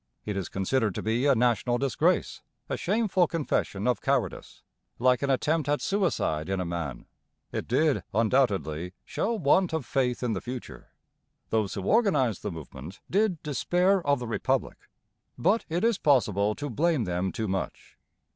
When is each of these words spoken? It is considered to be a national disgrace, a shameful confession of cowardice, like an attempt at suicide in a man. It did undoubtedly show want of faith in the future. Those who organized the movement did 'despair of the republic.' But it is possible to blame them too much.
It 0.25 0.35
is 0.35 0.49
considered 0.49 0.95
to 0.95 1.03
be 1.03 1.27
a 1.27 1.35
national 1.35 1.77
disgrace, 1.77 2.41
a 2.67 2.75
shameful 2.75 3.27
confession 3.27 3.87
of 3.87 4.01
cowardice, 4.01 4.63
like 4.97 5.21
an 5.21 5.29
attempt 5.29 5.69
at 5.69 5.79
suicide 5.79 6.49
in 6.49 6.59
a 6.59 6.65
man. 6.65 7.05
It 7.51 7.67
did 7.67 8.01
undoubtedly 8.11 8.93
show 9.05 9.33
want 9.33 9.73
of 9.73 9.85
faith 9.85 10.23
in 10.23 10.33
the 10.33 10.41
future. 10.41 10.87
Those 11.51 11.75
who 11.75 11.83
organized 11.83 12.41
the 12.41 12.49
movement 12.51 12.99
did 13.11 13.43
'despair 13.43 14.01
of 14.01 14.17
the 14.17 14.25
republic.' 14.25 14.89
But 15.37 15.65
it 15.69 15.83
is 15.83 15.99
possible 15.99 16.55
to 16.55 16.71
blame 16.71 17.03
them 17.03 17.31
too 17.31 17.47
much. 17.47 17.99